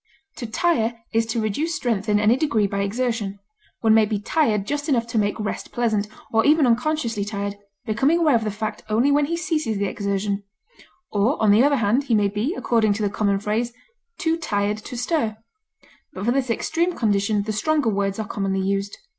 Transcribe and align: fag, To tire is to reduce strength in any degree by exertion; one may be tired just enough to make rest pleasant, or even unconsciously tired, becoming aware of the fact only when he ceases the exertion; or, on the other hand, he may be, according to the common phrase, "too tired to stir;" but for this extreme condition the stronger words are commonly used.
fag, 0.01 0.35
To 0.37 0.45
tire 0.47 0.95
is 1.13 1.27
to 1.27 1.39
reduce 1.39 1.75
strength 1.75 2.09
in 2.09 2.19
any 2.19 2.35
degree 2.35 2.65
by 2.65 2.81
exertion; 2.81 3.37
one 3.81 3.93
may 3.93 4.07
be 4.07 4.17
tired 4.17 4.65
just 4.65 4.89
enough 4.89 5.05
to 5.05 5.19
make 5.19 5.39
rest 5.39 5.71
pleasant, 5.71 6.07
or 6.33 6.43
even 6.43 6.65
unconsciously 6.65 7.23
tired, 7.23 7.55
becoming 7.85 8.17
aware 8.17 8.33
of 8.33 8.43
the 8.43 8.49
fact 8.49 8.81
only 8.89 9.11
when 9.11 9.25
he 9.25 9.37
ceases 9.37 9.77
the 9.77 9.85
exertion; 9.85 10.41
or, 11.11 11.39
on 11.39 11.51
the 11.51 11.63
other 11.63 11.75
hand, 11.77 12.05
he 12.05 12.15
may 12.15 12.29
be, 12.29 12.55
according 12.55 12.93
to 12.93 13.03
the 13.03 13.11
common 13.11 13.37
phrase, 13.39 13.73
"too 14.17 14.37
tired 14.37 14.79
to 14.79 14.97
stir;" 14.97 15.37
but 16.13 16.25
for 16.25 16.31
this 16.31 16.49
extreme 16.49 16.93
condition 16.95 17.43
the 17.43 17.53
stronger 17.53 17.89
words 17.91 18.17
are 18.17 18.25
commonly 18.27 18.61
used. 18.61 18.97